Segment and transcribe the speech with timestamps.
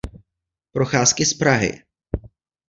[0.71, 1.83] Procházky z Prahy.